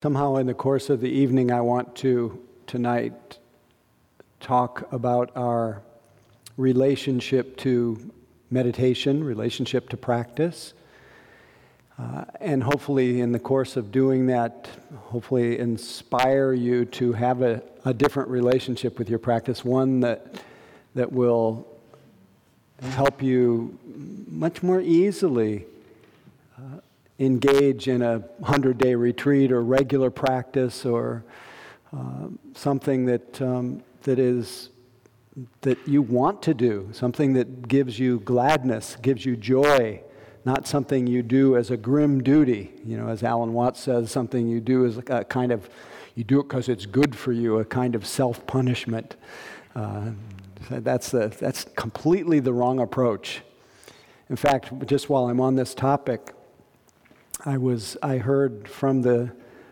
[0.00, 3.38] Somehow, in the course of the evening, I want to tonight
[4.38, 5.82] talk about our
[6.56, 7.98] relationship to
[8.48, 10.72] meditation, relationship to practice.
[11.98, 14.68] Uh, and hopefully, in the course of doing that,
[15.06, 20.40] hopefully inspire you to have a, a different relationship with your practice, one that,
[20.94, 21.66] that will
[22.82, 23.76] help you
[24.28, 25.66] much more easily
[27.18, 31.24] engage in a 100 day retreat or regular practice or
[31.96, 34.70] uh, something that, um, that is
[35.60, 40.00] that you want to do, something that gives you gladness, gives you joy,
[40.44, 42.72] not something you do as a grim duty.
[42.84, 45.68] You know, as Alan Watts says, something you do as a kind of,
[46.14, 49.16] you do it because it's good for you, a kind of self punishment.
[49.76, 50.10] Uh,
[50.70, 53.42] that's, that's completely the wrong approach.
[54.28, 56.34] In fact, just while I'm on this topic,
[57.44, 59.30] I was I heard from the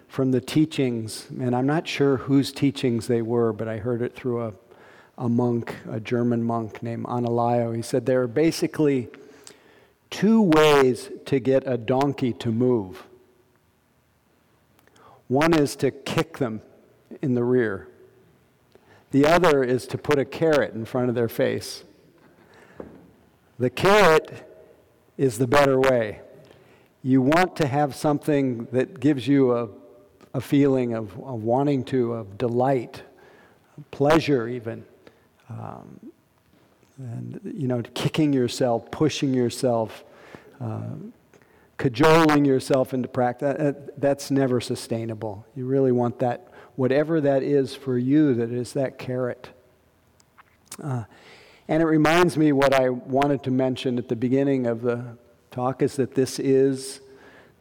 [0.08, 4.14] from the teachings, and I'm not sure whose teachings they were, but I heard it
[4.14, 4.52] through a,
[5.18, 7.74] a monk, a German monk named Analayo.
[7.74, 9.08] He said there are basically
[10.10, 13.04] two ways to get a donkey to move.
[15.26, 16.62] One is to kick them
[17.20, 17.88] in the rear.
[19.10, 21.82] The other is to put a carrot in front of their face.
[23.58, 24.48] The carrot
[25.18, 26.20] is the better way
[27.06, 29.68] you want to have something that gives you a,
[30.34, 33.00] a feeling of, of wanting to, of delight,
[33.92, 34.84] pleasure even.
[35.48, 36.00] Um,
[36.98, 40.02] and, you know, kicking yourself, pushing yourself,
[40.60, 40.80] uh,
[41.78, 45.46] cajoling yourself into practice, that, that's never sustainable.
[45.54, 49.50] You really want that, whatever that is for you, that is that carrot.
[50.82, 51.04] Uh,
[51.68, 55.16] and it reminds me what I wanted to mention at the beginning of the
[55.56, 57.00] talk is that this is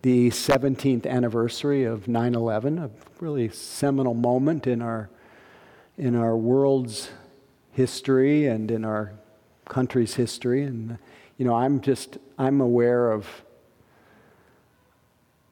[0.02, 2.90] the 17th anniversary of 9 11, a
[3.22, 5.10] really seminal moment in our,
[5.98, 7.10] in our world's
[7.72, 9.14] history and in our
[9.70, 10.64] country's history.
[10.64, 10.98] And,
[11.38, 13.28] you know, I'm just, I'm aware of,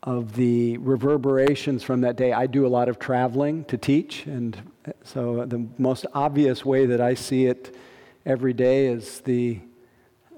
[0.03, 2.33] of the reverberations from that day.
[2.33, 4.61] I do a lot of traveling to teach, and
[5.05, 7.73] so the most obvious way that I see it
[8.25, 9.61] every day is the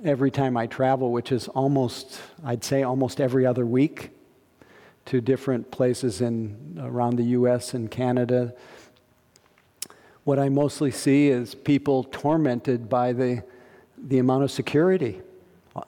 [0.05, 4.11] every time I travel, which is almost, I'd say, almost every other week
[5.05, 7.73] to different places in around the U.S.
[7.73, 8.53] and Canada.
[10.23, 13.43] What I mostly see is people tormented by the,
[13.97, 15.21] the amount of security.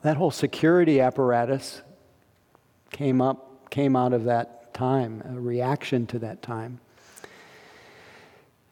[0.01, 1.83] That whole security apparatus
[2.89, 6.79] came up, came out of that time, a reaction to that time.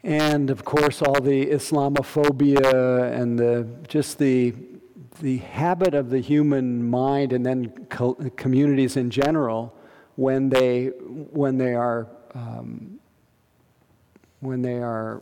[0.03, 4.53] And of course, all the Islamophobia and the, just the
[5.19, 9.73] the habit of the human mind and then co- communities in general
[10.15, 12.99] when they when they are um,
[14.39, 15.21] when they are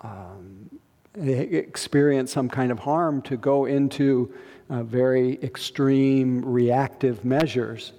[0.00, 0.68] um,
[1.12, 4.32] they experience some kind of harm to go into
[4.70, 7.92] uh, very extreme reactive measures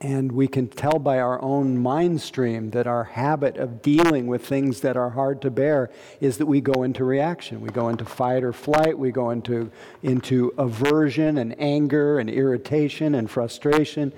[0.00, 4.46] and we can tell by our own mind stream that our habit of dealing with
[4.46, 5.90] things that are hard to bear
[6.20, 7.62] is that we go into reaction.
[7.62, 8.98] We go into fight or flight.
[8.98, 9.70] We go into,
[10.02, 14.12] into aversion and anger and irritation and frustration.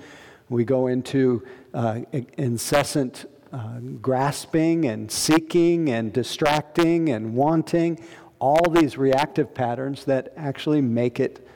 [0.49, 2.01] We go into uh,
[2.37, 8.03] incessant uh, grasping and seeking and distracting and wanting.
[8.39, 11.47] All these reactive patterns that actually make it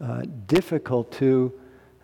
[0.00, 1.52] uh, difficult to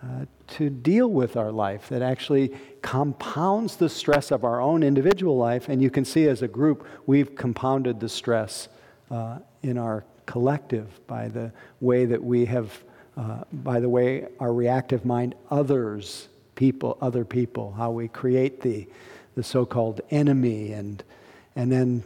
[0.03, 5.37] uh, to deal with our life that actually compounds the stress of our own individual
[5.37, 5.69] life.
[5.69, 8.69] And you can see as a group, we've compounded the stress
[9.11, 12.83] uh, in our collective by the way that we have,
[13.17, 18.87] uh, by the way our reactive mind others people, other people, how we create the,
[19.37, 21.05] the so called enemy and,
[21.55, 22.03] and then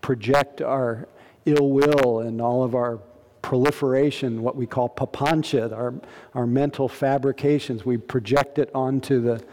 [0.00, 1.08] project our
[1.46, 2.98] ill will and all of our
[3.44, 5.92] proliferation, what we call papancha, our,
[6.32, 7.84] our mental fabrications.
[7.84, 9.44] We project it onto the,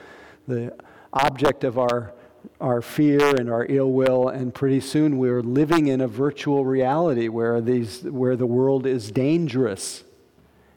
[0.47, 0.73] the
[1.11, 2.13] object of our,
[2.61, 7.27] our fear and our ill will, and pretty soon we're living in a virtual reality
[7.27, 10.05] where, these, where the world is dangerous.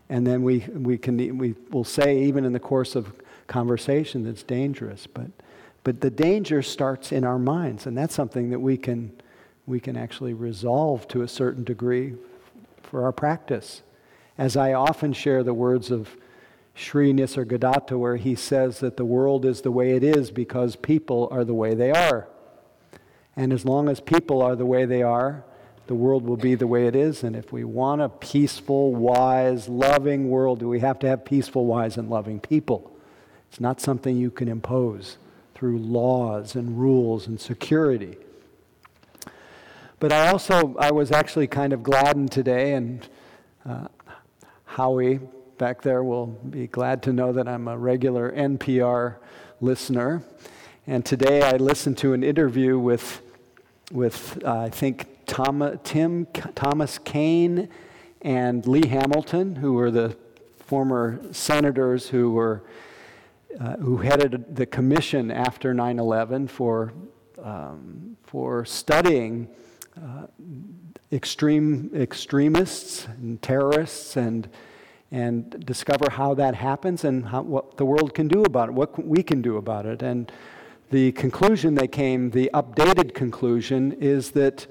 [0.09, 3.12] And then we, we, can, we will say, even in the course of
[3.47, 5.06] conversation, that it's dangerous.
[5.06, 5.31] But,
[5.85, 9.12] but the danger starts in our minds, and that's something that we can,
[9.67, 12.15] we can actually resolve to a certain degree
[12.94, 13.82] for our practice.
[14.38, 16.17] As I often share the words of
[16.76, 21.26] Sri Nisargadatta, where he says that the world is the way it is because people
[21.32, 22.29] are the way they are.
[23.35, 25.43] And as long as people are the way they are,
[25.88, 27.25] the world will be the way it is.
[27.25, 31.67] And if we want a peaceful, wise, loving world, do we have to have peaceful,
[31.67, 32.96] wise, and loving people.
[33.50, 35.17] It's not something you can impose
[35.56, 38.19] through laws and rules and security.
[40.05, 43.09] But I also, I was actually kind of gladdened today, and
[43.65, 43.89] uh,
[44.67, 45.19] Howie
[45.56, 49.17] back there will be glad to know that I'm a regular NPR
[49.62, 50.23] listener.
[50.87, 53.23] And today I listened to an interview with,
[53.93, 57.71] with uh, I think, Tom, Tim Thomas Kean
[58.21, 60.15] and Lee Hamilton, who were the
[60.67, 62.62] former senators who were
[63.59, 66.93] uh, who headed the commission after 9/11 for
[67.43, 69.49] um, for studying
[69.96, 70.26] uh,
[71.12, 74.49] extreme extremists and terrorists and
[75.14, 79.06] and discover how that happens and how, what the world can do about it, what
[79.06, 80.02] we can do about it.
[80.02, 80.32] And
[80.91, 84.67] the conclusion they came, the updated conclusion, is that,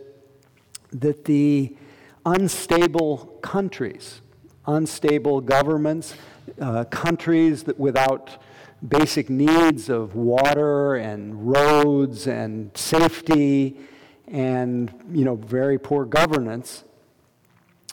[0.92, 1.78] that the
[2.26, 4.20] unstable countries,
[4.68, 6.16] unstable governments,
[6.60, 8.44] uh, countries that without
[8.86, 13.80] basic needs of water and roads and safety
[14.28, 16.84] and you know very poor governance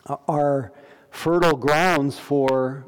[0.06, 0.72] uh, are
[1.10, 2.84] fertile grounds for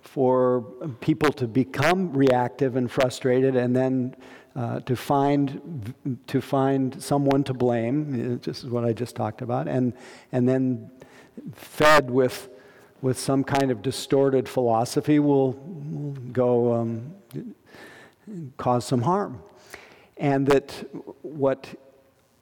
[0.00, 0.62] for
[1.00, 4.14] people to become reactive and frustrated and then
[4.56, 5.94] uh, to find
[6.26, 9.92] to find someone to blame just is what I just talked about and
[10.32, 10.90] and then
[11.54, 12.48] fed with
[13.02, 17.14] with some kind of distorted philosophy will, will go um,
[18.56, 19.42] cause some harm.
[20.16, 20.70] And that
[21.22, 21.68] what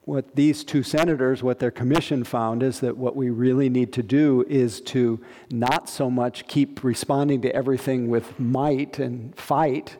[0.09, 4.01] what these two senators, what their commission found is that what we really need to
[4.01, 5.19] do is to
[5.51, 9.97] not so much keep responding to everything with might and fight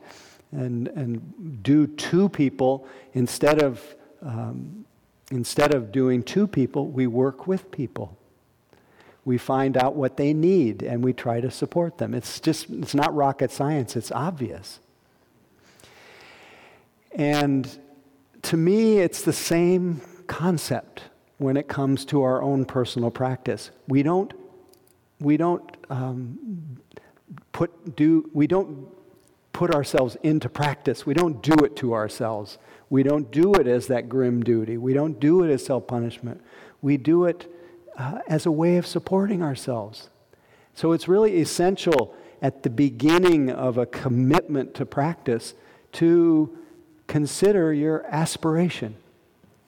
[0.51, 4.83] and, and do to people instead of, um,
[5.29, 8.17] instead of doing to people, we work with people.
[9.25, 12.15] We find out what they need and we try to support them.
[12.15, 14.79] It's just, it's not rocket science, it's obvious.
[17.11, 17.69] And
[18.43, 21.03] to me, it's the same concept
[21.37, 23.71] when it comes to our own personal practice.
[23.87, 24.33] We don't,
[25.19, 26.77] we don't um,
[27.51, 28.87] put do we don't
[29.53, 31.05] put ourselves into practice.
[31.05, 32.57] We don't do it to ourselves.
[32.89, 34.77] We don't do it as that grim duty.
[34.77, 36.41] We don't do it as self punishment.
[36.81, 37.51] We do it
[37.97, 40.09] uh, as a way of supporting ourselves.
[40.73, 45.53] So it's really essential at the beginning of a commitment to practice
[45.93, 46.57] to
[47.09, 48.95] consider your aspiration.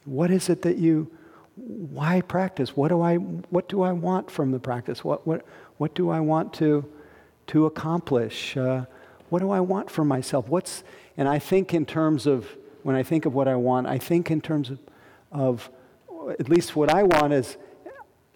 [0.05, 1.11] What is it that you,
[1.57, 2.77] why practice?
[2.77, 5.03] What do I, what do I want from the practice?
[5.03, 5.43] What, what,
[5.77, 6.85] what do I want to,
[7.47, 8.55] to accomplish?
[8.55, 8.85] Uh,
[9.29, 10.47] what do I want for myself?
[10.47, 10.83] What's,
[11.17, 12.47] and I think in terms of,
[12.83, 14.79] when I think of what I want, I think in terms of,
[15.31, 15.69] of
[16.39, 17.57] at least what I want is,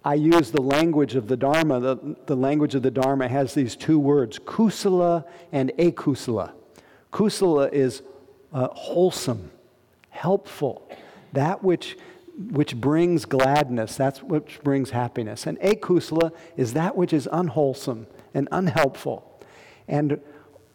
[0.04, 1.80] I use the language of the Dharma.
[1.80, 6.54] The, the language of the Dharma has these two words, kusala and akusala.
[7.12, 8.04] Kusala is
[8.56, 9.52] uh, wholesome,
[10.10, 10.90] helpful,
[11.34, 11.98] that which,
[12.52, 15.46] which brings gladness, that's which brings happiness.
[15.46, 19.30] And akusala is that which is unwholesome and unhelpful.
[19.90, 20.22] And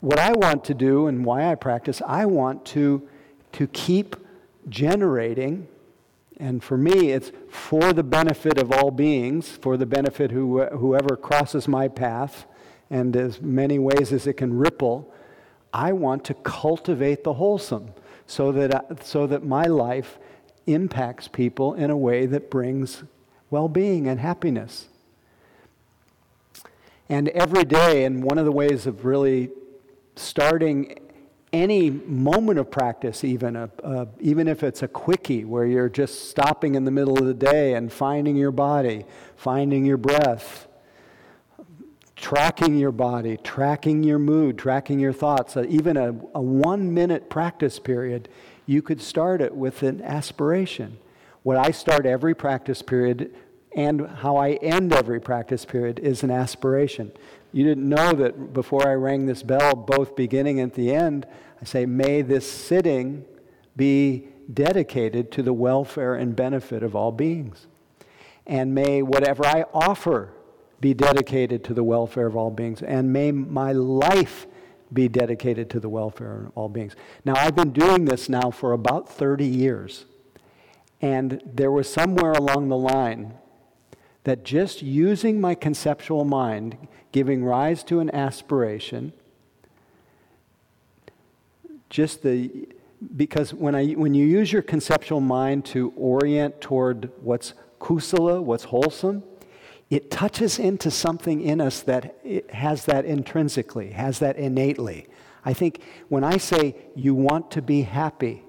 [0.01, 3.09] what I want to do and why I practice, I want to,
[3.53, 4.15] to keep
[4.69, 5.67] generating,
[6.37, 11.17] and for me, it's for the benefit of all beings, for the benefit who, whoever
[11.17, 12.45] crosses my path,
[12.91, 15.11] and as many ways as it can ripple,
[15.73, 17.93] I want to cultivate the wholesome
[18.27, 20.19] so that, uh, so that my life
[20.67, 23.03] impacts people in a way that brings
[23.51, 24.89] well being and happiness.
[27.09, 29.51] And every day, and one of the ways of really
[30.15, 31.01] starting
[31.53, 36.31] any moment of practice, even, a, a, even if it's a quickie where you're just
[36.31, 39.05] stopping in the middle of the day and finding your body,
[39.37, 40.69] finding your breath,
[42.21, 47.31] tracking your body, tracking your mood, tracking your thoughts, uh, even a, a one minute
[47.31, 48.29] practice period,
[48.67, 50.99] you could start it with an aspiration.
[51.43, 53.35] What I start every practice period
[53.75, 57.13] and how I end every practice period is an aspiration.
[57.53, 61.27] You didn't know that before I rang this bell, both beginning and the end,
[61.61, 63.25] I say, May this sitting
[63.77, 67.67] be dedicated to the welfare and benefit of all beings.
[68.47, 70.33] And may whatever I offer
[70.81, 72.83] be dedicated to the welfare of all beings.
[72.83, 74.47] And may my life
[74.93, 76.97] be dedicated to the welfare of all beings.
[77.25, 80.07] Now, I've been doing this now for about 30 years.
[81.01, 83.35] And there was somewhere along the line
[84.25, 86.77] that just using my conceptual mind,
[87.13, 89.13] giving rise to an aspiration,
[91.89, 92.69] just the
[93.17, 98.65] because when I when you use your conceptual mind to orient toward what's kusala, what's
[98.65, 99.25] wholesome,
[99.91, 102.17] it touches into something in us that
[102.51, 105.07] has that intrinsically, has that innately.
[105.45, 108.45] I think when I say you want to be happy,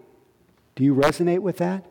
[0.75, 1.85] do you resonate with that?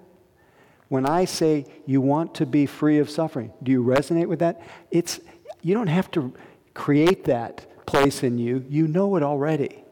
[0.89, 4.61] When I say you want to be free of suffering, do you resonate with that?
[4.91, 5.21] It's,
[5.63, 6.33] you don't have to
[6.75, 9.85] create that place in you, you know it already.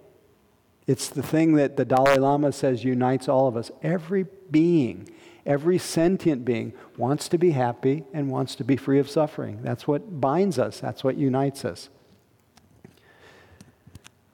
[0.87, 3.71] It's the thing that the Dalai Lama says unites all of us.
[3.83, 5.09] Every being,
[5.49, 9.61] every sentient being wants to be happy and wants to be free of suffering.
[9.63, 11.89] That's what binds us, that's what unites us.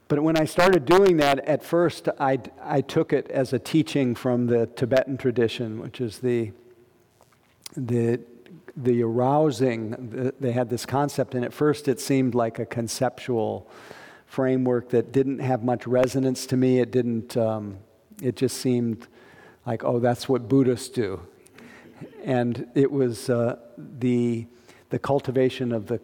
[0.09, 4.15] But when I started doing that, at first I, I took it as a teaching
[4.15, 6.53] from the Tibetan tradition, which is the,
[7.77, 8.21] the,
[8.77, 10.33] the arousing.
[10.41, 13.71] They had this concept, and at first it seemed like a conceptual
[14.27, 16.81] framework that didn't have much resonance to me.
[16.81, 17.79] It didn't, um,
[18.21, 19.07] it just seemed
[19.67, 21.21] like, oh, that's what Buddhists do.
[22.25, 24.47] And it was uh, the,
[24.91, 26.01] the cultivation of the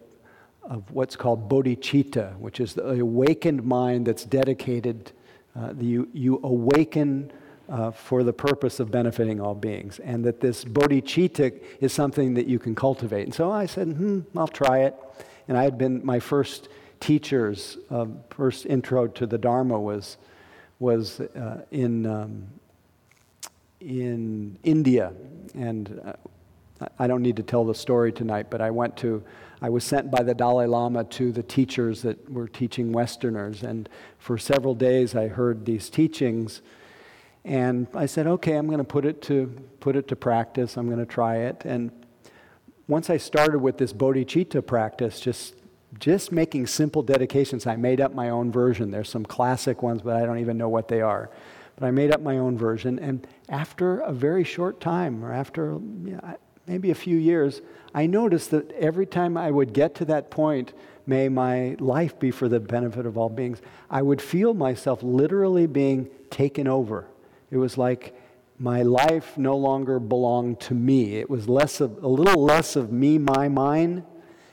[0.63, 5.11] of what's called bodhicitta, which is the awakened mind that's dedicated.
[5.55, 7.31] Uh, you, you awaken
[7.67, 12.45] uh, for the purpose of benefiting all beings, and that this bodhicitta is something that
[12.45, 13.23] you can cultivate.
[13.23, 14.95] And so I said, hmm, I'll try it.
[15.47, 20.17] And I had been, my first teachers, uh, first intro to the Dharma was,
[20.79, 22.47] was uh, in, um,
[23.81, 25.13] in India.
[25.53, 29.23] And uh, I don't need to tell the story tonight, but I went to
[29.63, 33.61] I was sent by the Dalai Lama to the teachers that were teaching Westerners.
[33.61, 36.63] And for several days, I heard these teachings.
[37.45, 39.47] And I said, okay, I'm going to put it to,
[39.79, 40.77] put it to practice.
[40.77, 41.61] I'm going to try it.
[41.63, 41.91] And
[42.87, 45.53] once I started with this bodhicitta practice, just,
[45.99, 48.89] just making simple dedications, I made up my own version.
[48.89, 51.29] There's some classic ones, but I don't even know what they are.
[51.75, 52.99] But I made up my own version.
[52.99, 55.79] And after a very short time, or after
[56.67, 57.61] maybe a few years,
[57.93, 60.73] I noticed that every time I would get to that point,
[61.05, 65.67] may my life be for the benefit of all beings, I would feel myself literally
[65.67, 67.07] being taken over.
[67.49, 68.15] It was like
[68.57, 71.15] my life no longer belonged to me.
[71.17, 74.05] It was less of, a little less of me, my, mine,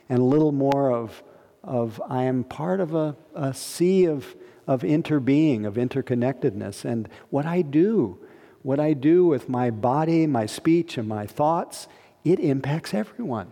[0.09, 1.23] and a little more of,
[1.63, 4.35] of I am part of a, a sea of,
[4.69, 6.85] of interbeing, of interconnectedness.
[6.85, 8.19] And what I do,
[8.61, 11.87] what I do with my body, my speech, and my thoughts
[12.23, 13.51] it impacts everyone.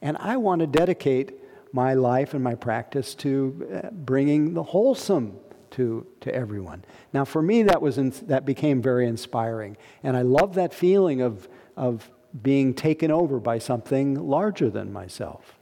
[0.00, 1.34] And I want to dedicate
[1.72, 5.36] my life and my practice to uh, bringing the wholesome
[5.72, 6.84] to, to everyone.
[7.12, 9.76] Now, for me, that, was in, that became very inspiring.
[10.04, 12.08] And I love that feeling of, of
[12.40, 15.58] being taken over by something larger than myself.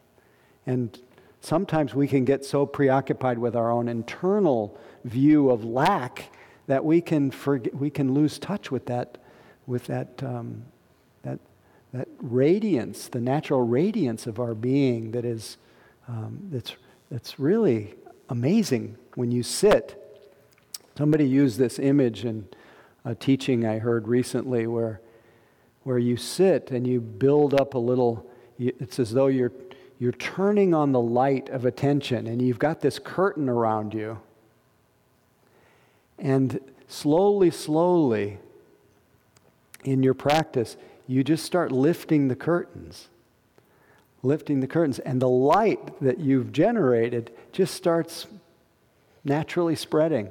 [0.66, 1.00] And
[1.40, 6.32] sometimes we can get so preoccupied with our own internal view of lack
[6.66, 9.18] that we can, forget, we can lose touch with that,
[9.66, 10.64] with that, um,
[11.22, 11.38] that
[11.92, 15.56] that radiance, the natural radiance of our being that is
[16.06, 16.76] um, that's,
[17.10, 17.94] that's really
[18.28, 19.96] amazing when you sit.
[20.96, 22.48] Somebody used this image in
[23.04, 25.00] a teaching I heard recently where,
[25.82, 29.52] where you sit and you build up a little, it's as though you're,
[30.00, 34.18] you're turning on the light of attention and you've got this curtain around you.
[36.18, 38.38] And slowly, slowly,
[39.84, 40.76] in your practice,
[41.06, 43.08] you just start lifting the curtains.
[44.22, 48.26] Lifting the curtains, and the light that you've generated just starts
[49.24, 50.28] naturally spreading.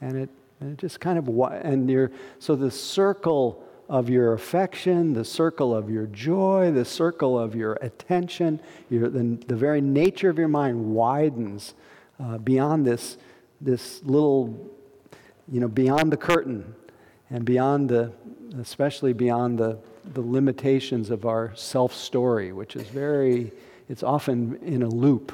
[0.00, 5.14] And it, and it just kind of, and you're, so the circle of your affection,
[5.14, 10.30] the circle of your joy, the circle of your attention, your, the, the very nature
[10.30, 11.74] of your mind widens
[12.20, 13.18] uh, beyond this,
[13.60, 14.70] this little,
[15.50, 16.72] you know, beyond the curtain
[17.30, 18.12] and beyond the,
[18.60, 19.76] especially beyond the,
[20.14, 23.50] the limitations of our self story, which is very,
[23.88, 25.32] it's often in a loop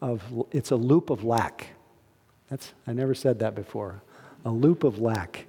[0.00, 1.68] of, it's a loop of lack.
[2.48, 4.00] That's, I never said that before.
[4.46, 5.44] A loop of lack.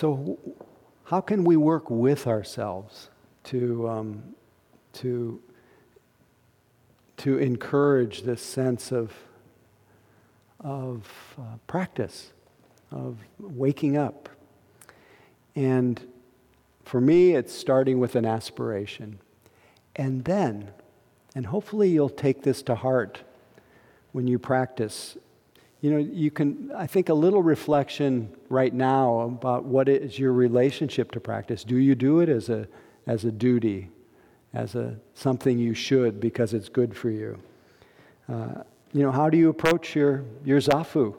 [0.00, 0.38] So,
[1.04, 3.10] how can we work with ourselves
[3.44, 4.22] to, um,
[4.94, 5.42] to,
[7.18, 9.12] to encourage this sense of
[10.60, 12.32] of uh, practice,
[12.90, 14.28] of waking up.
[15.56, 16.00] And
[16.84, 19.18] for me, it's starting with an aspiration.
[19.96, 20.70] And then,
[21.34, 23.20] and hopefully you'll take this to heart
[24.12, 25.16] when you practice.
[25.80, 30.32] You know, you can, I think, a little reflection right now about what is your
[30.32, 31.64] relationship to practice.
[31.64, 32.68] Do you do it as a,
[33.06, 33.88] as a duty,
[34.52, 37.38] as a something you should because it's good for you?
[38.28, 41.14] Uh, you know, how do you approach your, your zafu?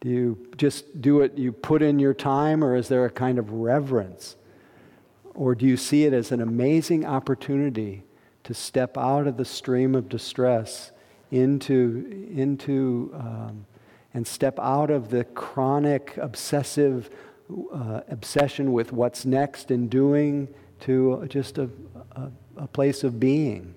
[0.00, 3.38] Do you just do it, you put in your time, or is there a kind
[3.38, 4.36] of reverence?
[5.34, 8.04] Or do you see it as an amazing opportunity
[8.44, 10.90] to step out of the stream of distress
[11.30, 13.66] into, into um,
[14.14, 17.10] and step out of the chronic, obsessive
[17.72, 20.48] uh, obsession with what's next and doing
[20.80, 21.68] to just a,
[22.12, 23.74] a, a place of being?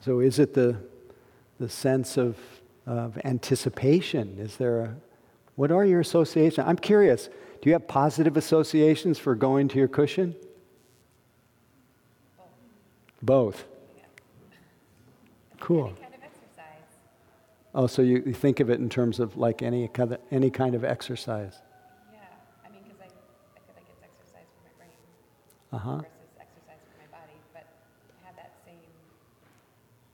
[0.00, 0.76] So, is it the,
[1.58, 2.36] the sense of,
[2.86, 4.36] of anticipation?
[4.38, 4.96] Is there a,
[5.56, 6.66] what are your associations?
[6.66, 7.26] I'm curious,
[7.60, 10.34] do you have positive associations for going to your cushion?
[13.22, 13.64] Both.
[15.60, 15.88] Cool.
[15.88, 16.08] Kind of
[17.74, 20.50] oh, so you, you, think of it in terms of like any kind of, any
[20.50, 21.58] kind of exercise?
[22.12, 22.20] Yeah,
[22.64, 24.90] I mean, because I, I feel like it's exercise for my brain
[25.72, 25.96] uh-huh.
[25.96, 26.10] versus
[26.40, 27.66] exercise for my body, but
[28.24, 28.78] have that same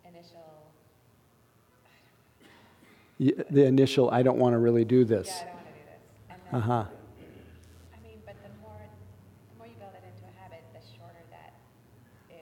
[0.08, 0.72] initial.
[3.50, 5.28] the initial, I don't want to really do this.
[5.28, 5.86] Yeah, I don't want to do
[6.28, 6.54] this.
[6.54, 6.84] uh huh.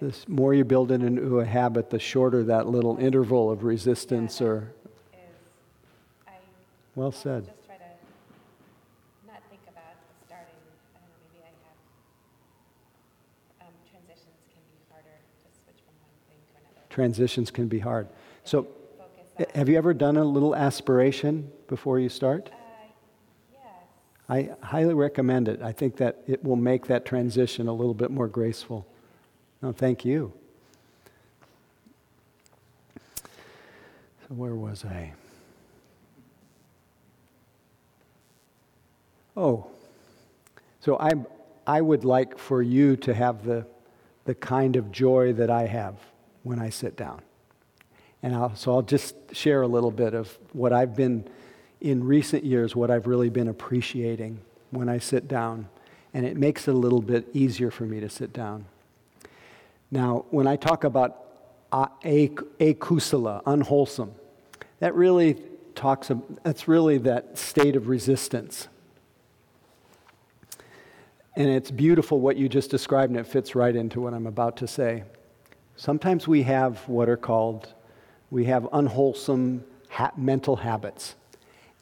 [0.03, 4.41] The more you build it into a habit, the shorter that little interval of resistance
[4.41, 4.73] yeah, or.
[6.27, 6.33] I,
[6.97, 7.47] well said.
[7.47, 7.85] Just try to
[9.29, 9.95] not think about
[10.27, 10.57] starting.
[10.97, 11.55] I don't know, maybe I
[13.63, 16.83] have um, transitions can be harder to switch from one thing to another.
[16.91, 18.09] Transitions can be hard.
[18.43, 18.67] So,
[19.55, 22.51] have you ever done a little aspiration before you start?
[22.53, 22.57] Uh,
[23.53, 23.61] yes.
[24.29, 25.63] I highly recommend it.
[25.63, 28.89] I think that it will make that transition a little bit more graceful.
[29.63, 30.33] No, thank you.
[32.95, 35.13] So, where was I?
[39.37, 39.67] Oh,
[40.81, 41.13] so I,
[41.65, 43.65] I would like for you to have the,
[44.25, 45.95] the kind of joy that I have
[46.43, 47.23] when I sit down.
[48.23, 51.25] And I'll, so I'll just share a little bit of what I've been,
[51.81, 54.41] in recent years, what I've really been appreciating
[54.71, 55.69] when I sit down.
[56.13, 58.67] And it makes it a little bit easier for me to sit down.
[59.93, 61.19] Now, when I talk about
[61.71, 64.15] akusala, unwholesome,
[64.81, 65.37] that really
[65.75, 66.11] talks,
[66.43, 68.69] that's really that state of resistance.
[71.37, 74.57] And it's beautiful what you just described, and it fits right into what I'm about
[74.59, 75.05] to say.
[75.77, 77.75] Sometimes we have what are called,
[78.31, 81.17] we have unwholesome ha- mental habits.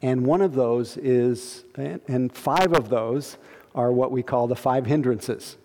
[0.03, 3.37] And one of those is, and five of those
[3.73, 5.57] are what we call the five hindrances.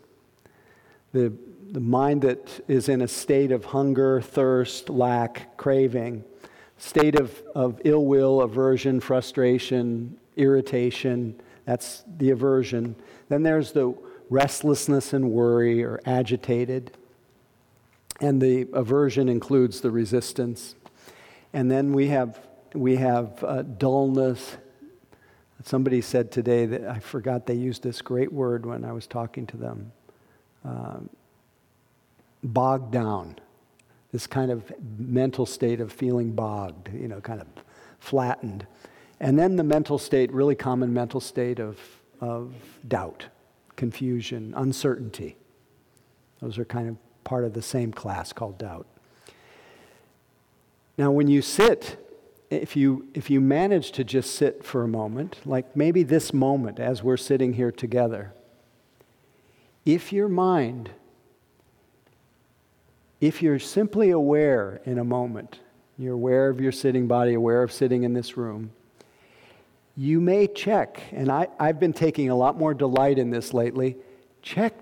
[1.12, 1.34] The
[1.76, 6.24] the mind that is in a state of hunger, thirst, lack, craving,
[6.78, 11.38] state of, of ill will, aversion, frustration, irritation.
[11.66, 12.96] That's the aversion.
[13.28, 13.94] Then there's the
[14.30, 16.92] restlessness and worry or agitated.
[18.22, 20.76] And the aversion includes the resistance.
[21.52, 22.40] And then we have,
[22.74, 24.56] we have uh, dullness.
[25.66, 29.46] Somebody said today that I forgot they used this great word when I was talking
[29.48, 29.92] to them.
[30.64, 31.10] Um,
[32.46, 33.36] bogged down,
[34.12, 37.48] this kind of mental state of feeling bogged, you know, kind of
[38.00, 38.66] flattened.
[39.20, 41.80] And then the mental state, really common mental state of,
[42.22, 42.54] of
[42.88, 43.26] doubt,
[43.76, 45.38] confusion, uncertainty.
[46.42, 48.86] Those are kind of part of the same class called doubt.
[50.98, 51.98] Now, when you sit,
[52.50, 56.80] if you, if you manage to just sit for a moment, like maybe this moment
[56.80, 58.34] as we're sitting here together,
[59.86, 60.92] if your mind
[63.26, 65.60] if you're simply aware in a moment,
[65.98, 68.72] you're aware of your sitting body, aware of sitting in this room,
[69.98, 73.98] you may check, and I, I've been taking a lot more delight in this lately,
[74.44, 74.76] check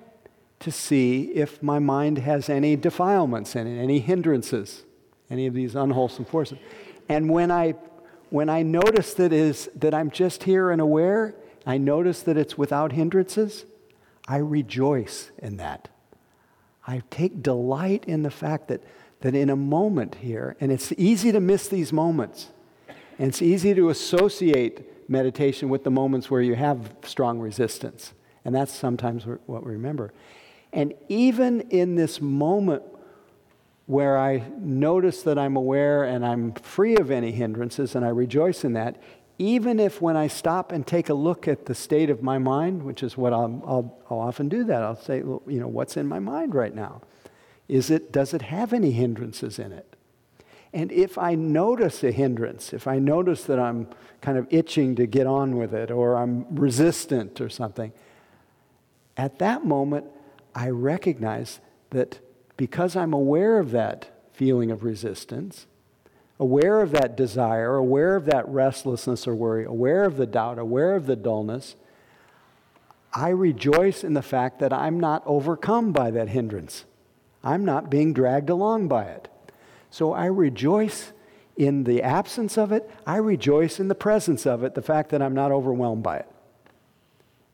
[0.59, 4.83] to see if my mind has any defilements in it, any hindrances,
[5.29, 6.57] any of these unwholesome forces.
[7.07, 7.75] And when I,
[8.29, 11.33] when I notice that, is, that I'm just here and aware,
[11.65, 13.63] I notice that it's without hindrances,
[14.27, 15.87] I rejoice in that.
[16.85, 18.81] I take delight in the fact that,
[19.21, 22.49] that in a moment here, and it's easy to miss these moments,
[23.17, 28.13] and it's easy to associate meditation with the moments where you have strong resistance.
[28.45, 30.13] And that's sometimes what we remember.
[30.73, 32.83] And even in this moment
[33.85, 38.63] where I notice that I'm aware and I'm free of any hindrances and I rejoice
[38.63, 39.01] in that,
[39.39, 42.83] even if when I stop and take a look at the state of my mind,
[42.83, 45.97] which is what I'll, I'll, I'll often do that, I'll say, well, you know, what's
[45.97, 47.01] in my mind right now?
[47.67, 49.95] Is it, does it have any hindrances in it?
[50.73, 53.87] And if I notice a hindrance, if I notice that I'm
[54.21, 57.93] kind of itching to get on with it or I'm resistant or something,
[59.15, 60.07] at that moment,
[60.55, 61.59] I recognize
[61.91, 62.19] that
[62.57, 65.67] because I'm aware of that feeling of resistance,
[66.39, 70.95] aware of that desire, aware of that restlessness or worry, aware of the doubt, aware
[70.95, 71.75] of the dullness,
[73.13, 76.85] I rejoice in the fact that I'm not overcome by that hindrance.
[77.43, 79.27] I'm not being dragged along by it.
[79.91, 81.11] So I rejoice
[81.55, 82.89] in the absence of it.
[83.05, 86.29] I rejoice in the presence of it, the fact that I'm not overwhelmed by it.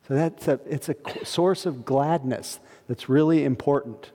[0.08, 4.12] So that's a, it's a source of gladness that's really important.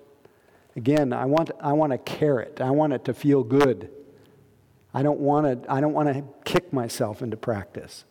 [0.75, 2.61] Again, I want, I want a carrot.
[2.61, 3.91] I want it to feel good.
[4.95, 8.05] I don't want to, I don't want to kick myself into practice.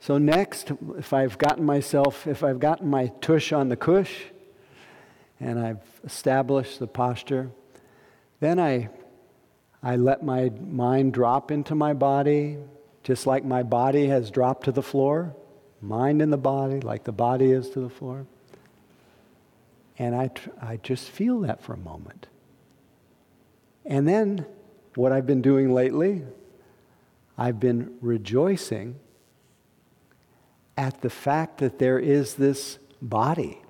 [0.00, 4.26] So next, if I've gotten myself, if I've gotten my tush on the cush,
[5.40, 7.50] and I've established the posture,
[8.40, 8.88] then I,
[9.82, 12.58] I let my mind drop into my body,
[13.02, 15.34] just like my body has dropped to the floor,
[15.80, 18.26] mind in the body, like the body is to the floor.
[19.98, 22.26] And I, I just feel that for a moment.
[23.84, 24.46] And then,
[24.96, 26.22] what I've been doing lately,
[27.38, 28.96] I've been rejoicing
[30.76, 33.60] at the fact that there is this body.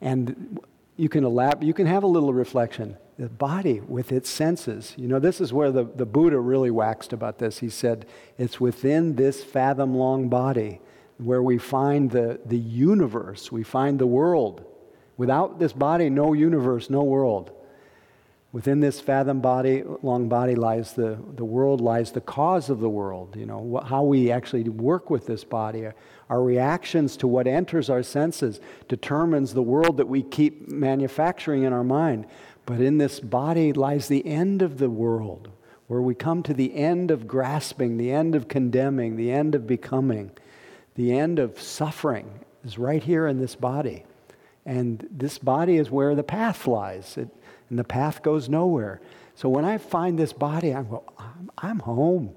[0.00, 0.58] And
[0.96, 2.96] you can elab- you can have a little reflection.
[3.18, 4.94] The body with its senses.
[4.96, 7.58] You know, this is where the, the Buddha really waxed about this.
[7.58, 8.06] He said,
[8.38, 10.80] it's within this fathom long body
[11.18, 14.64] where we find the, the universe, we find the world.
[15.16, 17.52] Without this body, no universe, no world.
[18.52, 22.88] Within this fathom body, long body lies the, the world, lies the cause of the
[22.88, 23.34] world.
[23.34, 25.88] You know, how we actually work with this body.
[26.28, 31.72] Our reactions to what enters our senses determines the world that we keep manufacturing in
[31.72, 32.26] our mind.
[32.66, 35.48] But in this body lies the end of the world,
[35.86, 39.66] where we come to the end of grasping, the end of condemning, the end of
[39.66, 40.30] becoming,
[40.94, 44.04] the end of suffering is right here in this body.
[44.66, 47.16] And this body is where the path lies.
[47.16, 47.28] It,
[47.72, 49.00] and the path goes nowhere.
[49.34, 52.34] So when I find this body, I'm, I'm, I'm home.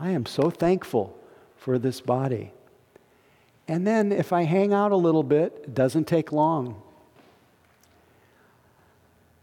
[0.00, 1.16] I am so thankful
[1.56, 2.50] for this body.
[3.68, 6.82] And then if I hang out a little bit, it doesn't take long.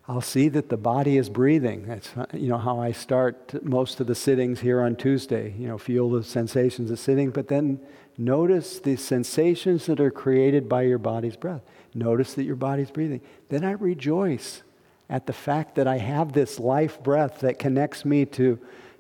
[0.10, 1.88] I'll see that the body is breathing.
[1.88, 5.56] That's you know how I start most of the sittings here on Tuesday.
[5.58, 7.80] You know, feel the sensations of sitting, but then
[8.18, 11.62] notice the sensations that are created by your body's breath.
[11.94, 13.22] Notice that your body's breathing.
[13.48, 14.64] Then I rejoice
[15.12, 18.58] at the fact that I have this life breath that connects me to,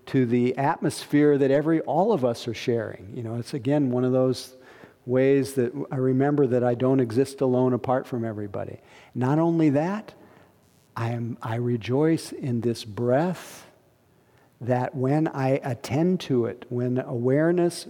[0.08, 3.14] to the atmosphere that every, all of us are sharing.
[3.16, 4.58] You know, it's again one of those
[5.06, 8.82] ways that I remember that I don't exist alone apart from everybody.
[9.16, 10.14] Not only that,
[10.98, 13.66] I, am, I rejoice in this breath
[14.60, 17.88] that when I attend to it, when awareness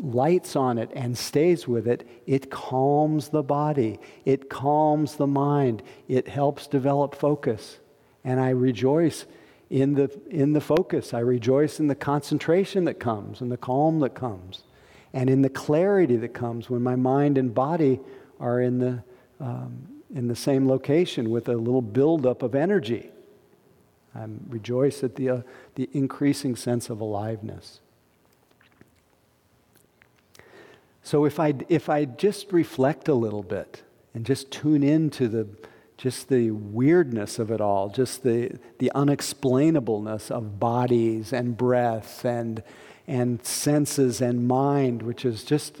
[0.00, 5.82] lights on it and stays with it, it calms the body, it calms the mind,
[6.08, 7.78] it helps develop focus.
[8.24, 9.26] And I rejoice
[9.70, 11.14] in the, in the focus.
[11.14, 14.62] I rejoice in the concentration that comes and the calm that comes
[15.12, 18.00] and in the clarity that comes when my mind and body
[18.38, 19.02] are in the,
[19.40, 23.10] um, in the same location with a little buildup of energy.
[24.14, 25.40] I rejoice at the, uh,
[25.74, 27.80] the increasing sense of aliveness.
[31.06, 35.46] So if I, if I just reflect a little bit and just tune into the,
[35.96, 42.60] just the weirdness of it all, just the, the unexplainableness of bodies and breath and,
[43.06, 45.80] and senses and mind, which is just,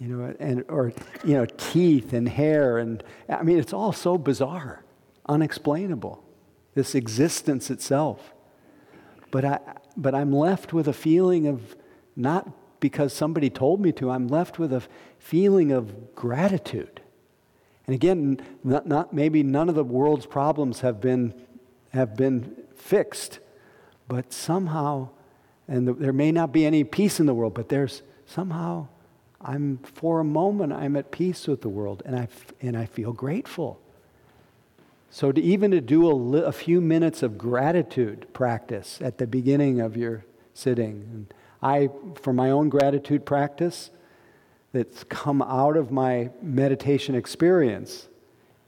[0.00, 0.92] you know, and, or,
[1.24, 2.78] you know, teeth and hair.
[2.78, 4.82] And I mean, it's all so bizarre,
[5.28, 6.24] unexplainable,
[6.74, 8.32] this existence itself.
[9.30, 9.60] But, I,
[9.96, 11.76] but I'm left with a feeling of
[12.16, 14.82] not because somebody told me to, I'm left with a
[15.18, 17.00] feeling of gratitude.
[17.86, 21.32] And again, not, not, maybe none of the world's problems have been,
[21.92, 23.38] have been fixed,
[24.08, 25.10] but somehow,
[25.68, 28.88] and the, there may not be any peace in the world, but there's somehow,
[29.40, 32.26] I'm, for a moment, I'm at peace with the world, and I,
[32.60, 33.80] and I feel grateful.
[35.08, 39.26] So, to even to do a, li- a few minutes of gratitude practice at the
[39.26, 43.90] beginning of your sitting, and I, for my own gratitude practice,
[44.72, 48.08] that's come out of my meditation experience.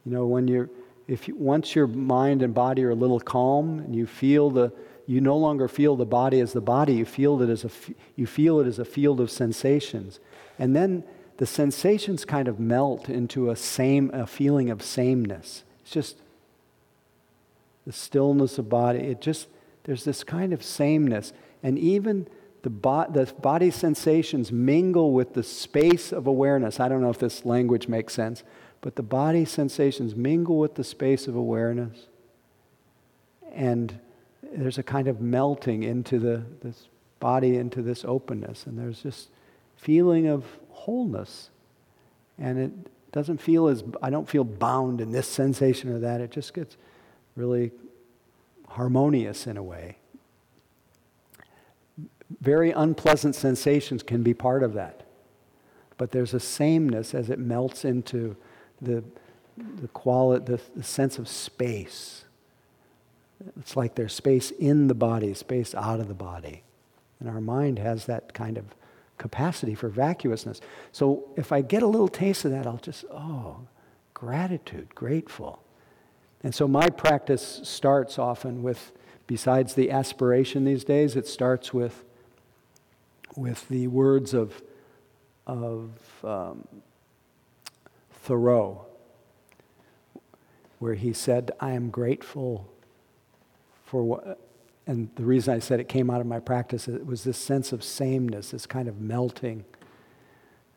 [0.05, 0.71] You know, when you're,
[1.09, 4.73] if you, once your mind and body are a little calm and you feel the,
[5.07, 7.71] you no longer feel the body as the body, you feel it as a,
[8.17, 10.21] you feel it as a field of sensations.
[10.59, 11.05] And then
[11.39, 15.65] the sensations kind of melt into a same, a feeling of sameness.
[15.83, 16.17] It's just
[17.87, 19.01] the stillness of body.
[19.01, 19.49] It just,
[19.85, 21.33] there's this kind of sameness.
[21.63, 22.29] And even
[22.65, 26.81] the, bo- the body sensations mingle with the space of awareness.
[26.81, 28.43] I don't know if this language makes sense,
[28.81, 32.07] but the body sensations mingle with the space of awareness.
[33.53, 34.01] And
[34.43, 36.89] there's a kind of melting into the this
[37.21, 38.65] body, into this openness.
[38.65, 39.29] And there's just
[39.77, 41.51] feeling of wholeness.
[42.39, 42.73] And it
[43.13, 46.23] doesn't feel as, I don't feel bound in this sensation or that.
[46.23, 46.79] It just gets
[47.37, 47.73] really
[48.69, 49.99] harmonious in a way.
[52.41, 55.07] Very unpleasant sensations can be part of that.
[55.97, 58.37] But there's a sameness as it melts into
[58.81, 59.05] the,
[59.81, 62.25] the, quality, the, the sense of space.
[63.61, 66.63] It's like there's space in the body, space out of the body.
[67.21, 68.65] And our mind has that kind of
[69.19, 70.61] capacity for vacuousness.
[70.93, 73.59] So if I get a little taste of that, I'll just, oh,
[74.13, 75.63] gratitude, grateful.
[76.43, 78.93] And so my practice starts often with,
[79.27, 82.05] besides the aspiration these days, it starts with,
[83.37, 84.63] with the words of,
[85.47, 85.91] of
[86.25, 86.67] um,
[88.11, 88.87] Thoreau,
[90.79, 92.71] where he said, I am grateful
[93.85, 94.41] for what,
[94.87, 97.73] and the reason I said it came out of my practice, it was this sense
[97.73, 99.65] of sameness, this kind of melting,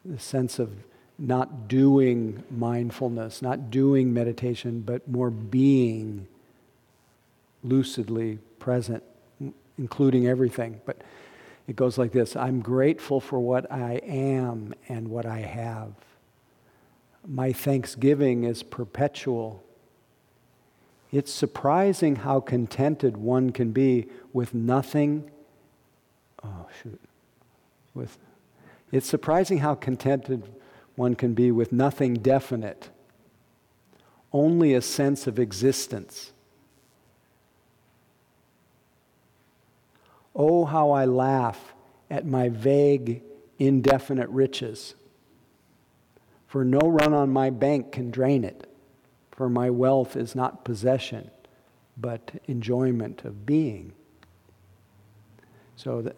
[0.06, 0.72] this sense of
[1.20, 6.28] not doing mindfulness, not doing meditation, but more being
[7.63, 9.04] lucidly present,
[9.78, 10.80] including everything.
[10.86, 11.02] But
[11.67, 15.93] it goes like this I'm grateful for what I am and what I have.
[17.27, 19.63] My thanksgiving is perpetual
[21.12, 25.32] it's surprising how contented one can be with nothing.
[26.43, 26.99] Oh, shoot.
[27.93, 28.17] With,
[28.91, 30.49] it's surprising how contented
[30.95, 32.89] one can be with nothing definite,
[34.34, 36.34] only a sense of existence.
[40.38, 41.73] Oh, how I laugh
[42.12, 43.23] at my vague,
[43.58, 44.93] indefinite riches,
[46.47, 48.69] for no run on my bank can drain it.
[49.32, 51.32] For my wealth is not possession,
[51.97, 53.93] but enjoyment of being.
[55.76, 56.15] So, the,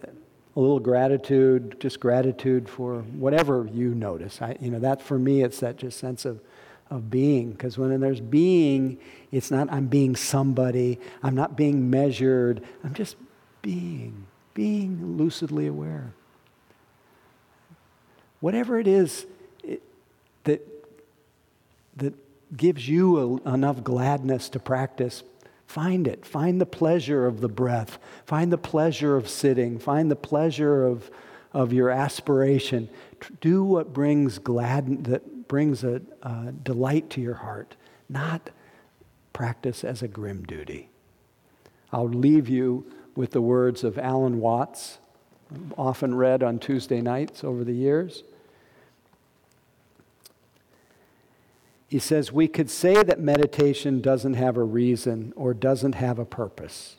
[0.56, 4.42] a little gratitude, just gratitude for whatever you notice.
[4.42, 6.42] I, you know, that for me, it's that just sense of,
[6.90, 7.52] of being.
[7.52, 8.98] Because when there's being,
[9.32, 13.16] it's not I'm being somebody, I'm not being measured, I'm just
[13.62, 16.14] being, being lucidly aware.
[18.40, 19.26] Whatever it is
[19.64, 19.82] it,
[20.46, 20.66] that,
[21.98, 22.14] that
[22.56, 25.24] gives you a, enough gladness to practice,
[25.68, 26.26] find it.
[26.26, 28.00] Find the pleasure of the breath.
[28.26, 29.78] Find the pleasure of sitting.
[29.78, 31.12] Find the pleasure of,
[31.54, 32.90] of your aspiration.
[33.42, 37.76] Do what brings glad, that brings a, a delight to your heart,
[38.08, 38.50] not
[39.34, 40.90] practice as a grim duty.
[41.92, 42.86] I'll leave you
[43.20, 44.98] with the words of Alan Watts,
[45.78, 48.24] often read on Tuesday nights over the years.
[51.90, 56.24] He says, We could say that meditation doesn't have a reason or doesn't have a
[56.24, 56.96] purpose.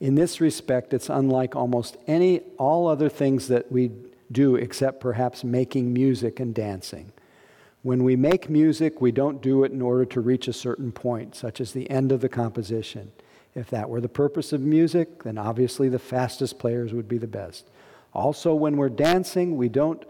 [0.00, 3.92] In this respect, it's unlike almost any, all other things that we
[4.32, 7.12] do except perhaps making music and dancing.
[7.82, 11.36] When we make music, we don't do it in order to reach a certain point,
[11.36, 13.12] such as the end of the composition.
[13.54, 17.26] If that were the purpose of music, then obviously the fastest players would be the
[17.26, 17.68] best.
[18.12, 20.04] Also, when we're dancing, we don't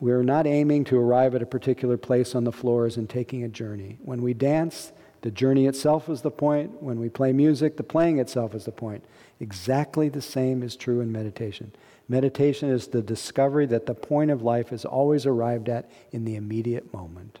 [0.00, 3.48] we're not aiming to arrive at a particular place on the floors and taking a
[3.48, 3.98] journey.
[4.04, 6.80] When we dance, the journey itself is the point.
[6.82, 9.04] When we play music, the playing itself is the point.
[9.40, 11.72] Exactly the same is true in meditation.
[12.08, 16.36] Meditation is the discovery that the point of life is always arrived at in the
[16.36, 17.40] immediate moment.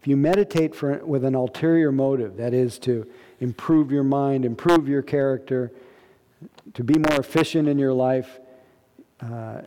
[0.00, 3.06] If you meditate for, with an ulterior motive, that is to
[3.44, 5.70] improve your mind, improve your character,
[6.72, 8.40] to be more efficient in your life,
[9.20, 9.60] uh,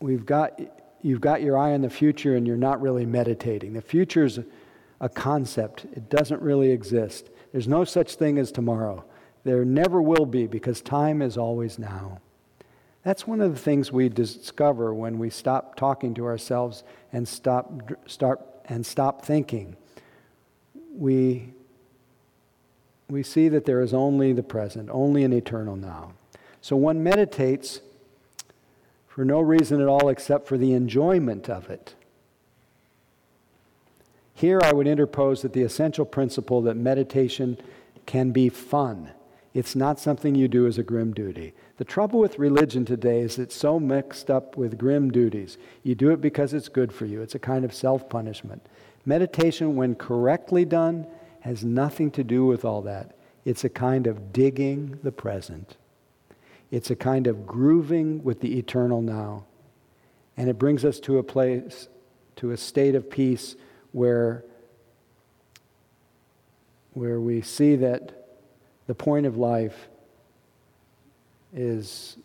[0.00, 0.58] we've got,
[1.02, 3.74] you've got your eye on the future and you're not really meditating.
[3.74, 4.40] The future is
[5.00, 7.28] a concept, it doesn't really exist.
[7.52, 9.04] There's no such thing as tomorrow.
[9.44, 12.20] There never will be because time is always now.
[13.02, 17.70] That's one of the things we discover when we stop talking to ourselves and stop,
[18.06, 19.76] start, and stop thinking.
[20.96, 21.52] We,
[23.08, 26.12] we see that there is only the present, only an eternal now.
[26.60, 27.80] So one meditates
[29.06, 31.94] for no reason at all except for the enjoyment of it.
[34.34, 37.56] Here I would interpose that the essential principle that meditation
[38.06, 39.10] can be fun.
[39.52, 41.54] It's not something you do as a grim duty.
[41.76, 45.58] The trouble with religion today is it's so mixed up with grim duties.
[45.84, 48.66] You do it because it's good for you, it's a kind of self punishment.
[49.06, 51.06] Meditation, when correctly done,
[51.44, 53.14] has nothing to do with all that.
[53.44, 55.76] It's a kind of digging the present.
[56.70, 59.44] It's a kind of grooving with the eternal now.
[60.38, 61.88] And it brings us to a place,
[62.36, 63.56] to a state of peace
[63.92, 64.42] where,
[66.94, 68.26] where we see that
[68.86, 69.88] the point of life
[71.54, 72.16] is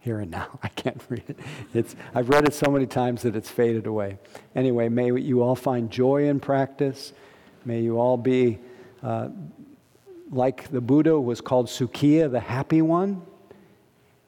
[0.00, 0.58] here and now.
[0.62, 1.38] I can't read it.
[1.72, 4.18] It's, I've read it so many times that it's faded away.
[4.54, 7.14] Anyway, may you all find joy in practice.
[7.64, 8.58] May you all be
[9.02, 9.28] uh,
[10.30, 13.22] like the Buddha was called Sukhiya, the happy one.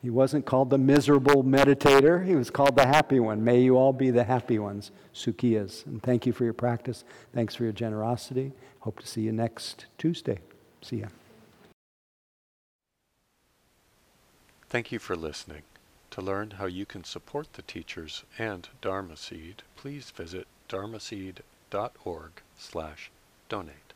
[0.02, 3.44] He wasn't called the miserable meditator, he was called the happy one.
[3.44, 5.84] May you all be the happy ones, Sukhiyas.
[5.84, 7.04] And thank you for your practice.
[7.34, 8.52] Thanks for your generosity.
[8.80, 10.38] Hope to see you next Tuesday.
[10.80, 11.08] See ya.
[14.70, 15.62] Thank you for listening.
[16.12, 23.10] To learn how you can support the teachers and Dharma Seed, please visit dharmaseed.org slash
[23.50, 23.89] donate.